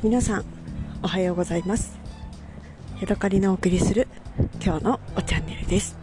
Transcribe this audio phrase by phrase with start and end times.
[0.00, 0.44] 皆さん
[1.02, 1.98] おはようございます。
[3.00, 4.06] ヤドカリのお送りする
[4.64, 5.96] 今日のおチャンネルです。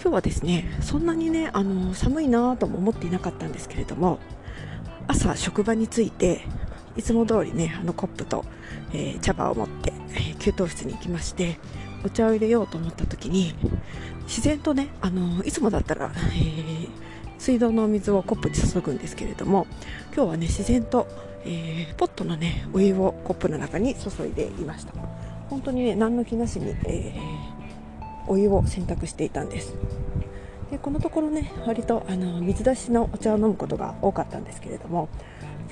[0.00, 4.18] 今日はですねそんなにねあの寒いなとも思っていなかったんですけれども
[5.06, 6.40] 朝職場に着いて
[6.96, 8.44] いつも通りねあのコップと、
[8.92, 11.60] えー、茶葉を持って、えー、給湯室に行きまして
[12.04, 13.54] お茶を入れようと思った時に
[14.24, 16.88] 自然とねあのいつもだったら、えー、
[17.42, 19.66] 水道の水をコップに注ぐんですけれども
[20.14, 21.08] 今日はね自然と、
[21.44, 24.92] えー、ポットのねお湯をコップの中に注いでいました。
[25.50, 29.74] 本当にね何の気なしに、えー、お湯を選択していたんです。
[30.70, 35.08] でこのところね割とあの水出しのお茶を飲むことが多かったんですけれども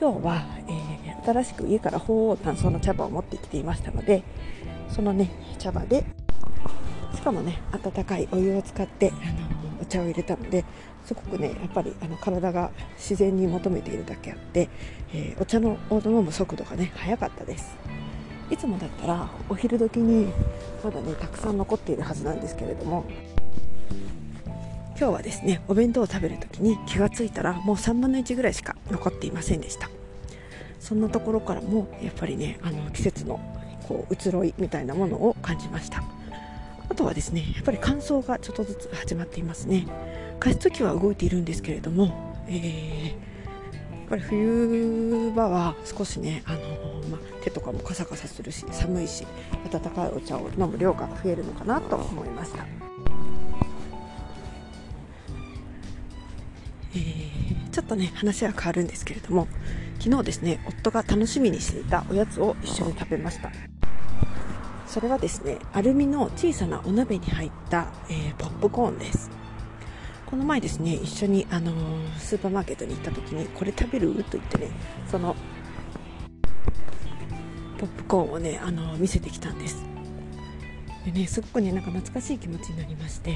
[0.00, 4.25] 今日は、えー、新しく家から鳳凰炭素の茶葉を持ってきていましたので
[4.89, 5.30] そのね
[5.61, 6.05] 茶葉で
[7.14, 9.14] しかもね温かいお湯を使ってあ
[9.55, 9.59] の
[9.90, 10.64] 茶を入れたので
[11.04, 14.69] すごくねやっぱりあの体が自然に求めているだけあって、
[15.12, 17.77] えー、お茶のを飲む速度がね早かったです。
[18.50, 20.32] いつもだったらお昼時に
[20.82, 23.05] まだねたくさん残っているはずなんですけれども
[24.98, 29.88] 今日はですねお弁当を食べる時に気がついたらもう3分の1ぐらいしか残っていませんでした。
[30.80, 33.38] そんなところからもやっぱりねあの季節の
[33.86, 36.02] こう移ろいみたいなものを感じました。
[36.91, 39.86] あとはですねやっぱり乾燥がちょっとずつ始まっていますね。
[40.41, 43.12] 加湿器は動いているんですけれども、えー、や
[44.06, 49.27] っぱり冬場は少しね、あのー、まあ、手とかもカサカサするし寒いし
[49.70, 52.66] 温かいお茶を飲む量が増えるのかなと思いました、
[56.94, 59.47] えー、ちょっとね話は変わるんですけれども
[59.98, 63.69] 昨日ですね夫が楽しみにしていたおやつを一緒に食べました。
[64.91, 69.30] それはですねアルミの小さなお鍋に入った、えー、ポップコーンです。
[70.27, 74.12] この前ですね一緒に、あのー、スーパーマーケットに行った時にこれ食べる？
[74.24, 74.70] と言ってね
[75.08, 75.36] その
[77.78, 79.84] ポップコーンをね、あのー、見せてきたんです。
[81.05, 83.34] でねすっごくねなんか懐かしい気持ちになりまして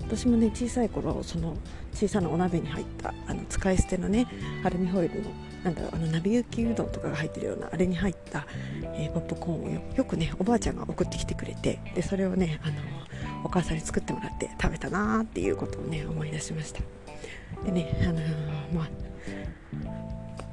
[0.00, 1.56] 私もね小さい頃その
[1.92, 4.26] 小さなお鍋に入ったあの使い捨てのね
[4.64, 5.30] アルミホイルの
[5.64, 8.46] なんだろうあの鍋焼きうどんとかが入ってるようなあれに入った、
[8.94, 12.74] えー、ポップコーンをよよくねおばあちゃんが送ってきてくれてでそれをねあの
[13.44, 16.80] お母さんに作ってもらって食べたなーっていうことをね思い出しました。
[17.64, 18.88] でねあのー、まあ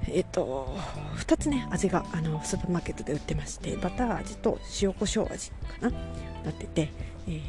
[0.10, 0.78] えっ、と
[1.18, 5.92] 2つね味があのスーパーマーケットで売ってましてバター味と塩コショウ味かな。
[6.44, 6.90] なってて、
[7.28, 7.40] えー、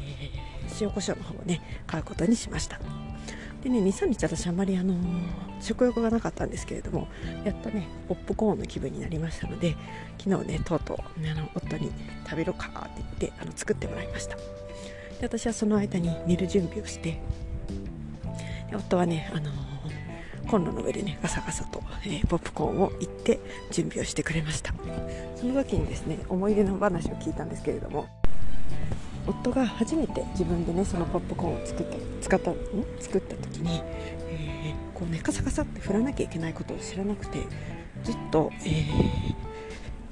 [0.81, 2.79] 塩コショウの方をね買うことにしました。
[3.63, 4.95] でね23日私あんまりあの
[5.59, 7.09] 食欲がなかったんですけれども
[7.43, 9.75] やっとねポップコーンの気分になりましたので
[10.17, 11.91] 昨日ねとうとうねあの夫に
[12.23, 14.37] 食べろかって言ってあの作ってもらいました。
[14.37, 14.43] で
[15.23, 17.19] 私はその間に寝る準備をして
[18.69, 19.51] で夫はねあの
[20.47, 23.39] コンロの上でねガサガサと、えー、ポップコーンをいって
[23.71, 24.73] 準備をしてくれました。
[25.35, 28.07] その時にですね思い出の話を聞いたんですけれども。
[29.27, 32.51] 夫が初めて自分でねそのポップコーンを作った使った
[32.99, 33.81] 作った時に、
[34.29, 37.39] えー、こうねカサカサって振らなきゃいけないことを知らなくて
[38.03, 39.35] ずっと、えー、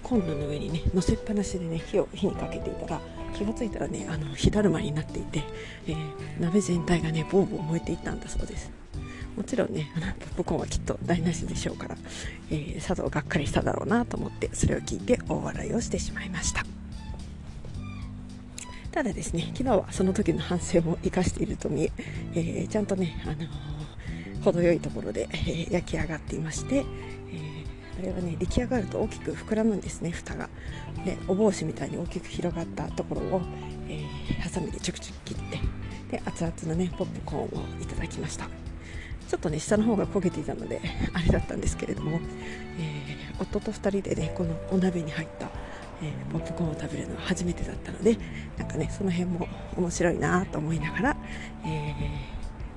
[0.03, 3.01] コンロの上にね乗せっぱなしでね火を火にかけていたら
[3.35, 5.43] 気が付いたらねあの火だるまになっていて、
[5.87, 6.05] えー、
[6.39, 8.71] 鍋全体がねボーボー燃えていったんだそうです。
[9.35, 11.95] もちろんねあのポップコーンはきっと台無しでしょうから、
[12.49, 16.76] えー、さぞがっかりしただろうなと思ってそれを聞いて大笑いをしてしまいました。
[18.91, 21.91] ただですね昨日はその時の反省も生かしていると見え
[22.33, 26.83] えー、ちゃんとね、あのー、程よいところで、えー、焼き上がっていまして、え
[27.99, 30.49] あれはね出来上がると大きく膨らむんですね蓋が。
[31.05, 33.41] でお帽子みたいに大きく広がったところを、
[33.87, 34.03] え
[34.41, 35.59] ハサミでちょくちょく切って
[36.11, 38.47] で熱々のねポップコーンをいただきました。
[39.27, 40.81] ちょっとね下の方が焦げていたので
[41.13, 42.19] あれだったんですけれども、
[42.79, 45.49] え夫と2人でねこのお鍋に入った
[46.01, 48.17] えー、ポップコーンを食べるのは初めてだったので
[48.57, 51.17] なんかねその辺も面白いなと思いながら、
[51.65, 51.95] え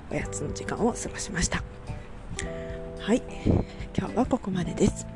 [0.09, 1.63] ー、おやつの時間を過ごしました。
[2.99, 3.23] はい。
[3.97, 5.07] 今日はここまでです。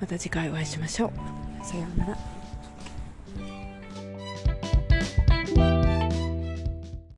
[0.00, 1.66] また次回お会いしましょう。
[1.66, 2.43] さようなら。